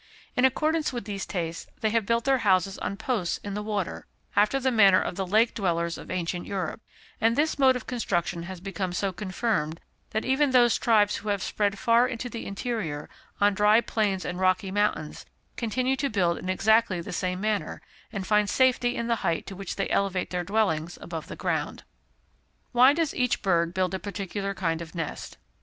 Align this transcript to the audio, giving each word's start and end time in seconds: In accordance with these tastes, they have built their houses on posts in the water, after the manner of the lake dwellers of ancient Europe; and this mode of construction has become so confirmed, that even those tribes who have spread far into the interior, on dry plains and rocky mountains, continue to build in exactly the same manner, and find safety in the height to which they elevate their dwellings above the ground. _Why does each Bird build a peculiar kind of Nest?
In 0.35 0.45
accordance 0.45 0.91
with 0.91 1.05
these 1.05 1.27
tastes, 1.27 1.67
they 1.81 1.91
have 1.91 2.07
built 2.07 2.23
their 2.23 2.39
houses 2.39 2.79
on 2.79 2.97
posts 2.97 3.37
in 3.43 3.53
the 3.53 3.61
water, 3.61 4.07
after 4.35 4.59
the 4.59 4.71
manner 4.71 4.99
of 4.99 5.13
the 5.13 5.27
lake 5.27 5.53
dwellers 5.53 5.95
of 5.95 6.09
ancient 6.09 6.47
Europe; 6.47 6.81
and 7.21 7.35
this 7.35 7.59
mode 7.59 7.75
of 7.75 7.85
construction 7.85 8.41
has 8.49 8.59
become 8.59 8.93
so 8.93 9.13
confirmed, 9.13 9.79
that 10.09 10.25
even 10.25 10.49
those 10.49 10.75
tribes 10.79 11.17
who 11.17 11.29
have 11.29 11.43
spread 11.43 11.77
far 11.77 12.07
into 12.07 12.29
the 12.29 12.47
interior, 12.47 13.11
on 13.39 13.53
dry 13.53 13.79
plains 13.79 14.25
and 14.25 14.39
rocky 14.39 14.71
mountains, 14.71 15.23
continue 15.55 15.95
to 15.97 16.09
build 16.09 16.39
in 16.39 16.49
exactly 16.49 16.99
the 16.99 17.13
same 17.13 17.39
manner, 17.39 17.79
and 18.11 18.25
find 18.25 18.49
safety 18.49 18.95
in 18.95 19.05
the 19.05 19.17
height 19.17 19.45
to 19.45 19.55
which 19.55 19.75
they 19.75 19.87
elevate 19.91 20.31
their 20.31 20.43
dwellings 20.43 20.97
above 20.99 21.27
the 21.27 21.35
ground. 21.35 21.83
_Why 22.73 22.95
does 22.95 23.13
each 23.13 23.43
Bird 23.43 23.71
build 23.71 23.93
a 23.93 23.99
peculiar 23.99 24.55
kind 24.55 24.81
of 24.81 24.95
Nest? 24.95 25.37